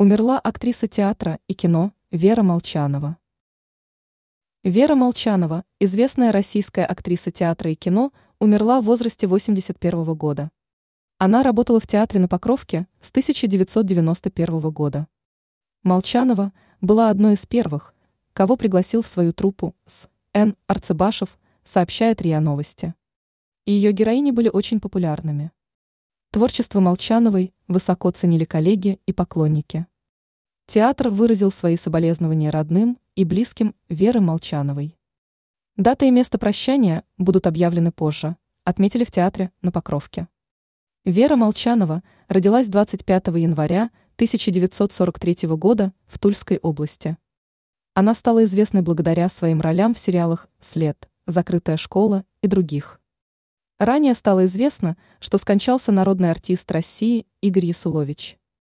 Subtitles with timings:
[0.00, 3.18] Умерла актриса театра и кино Вера Молчанова.
[4.62, 10.52] Вера Молчанова, известная российская актриса театра и кино, умерла в возрасте 81 года.
[11.18, 15.08] Она работала в театре на Покровке с 1991 года.
[15.82, 17.92] Молчанова была одной из первых,
[18.34, 20.54] кого пригласил в свою труппу с Н.
[20.68, 22.94] Арцебашев, сообщает РИА Новости.
[23.66, 25.50] Ее героини были очень популярными.
[26.30, 29.86] Творчество Молчановой высоко ценили коллеги и поклонники.
[30.66, 34.98] Театр выразил свои соболезнования родным и близким Веры Молчановой.
[35.78, 40.28] Дата и место прощания будут объявлены позже, отметили в театре на Покровке.
[41.06, 43.84] Вера Молчанова родилась 25 января
[44.16, 47.16] 1943 года в Тульской области.
[47.94, 52.97] Она стала известной благодаря своим ролям в сериалах «След», «Закрытая школа» и других.
[53.78, 58.36] Ранее стало известно, что скончался народный артист России Игорь Ясулович.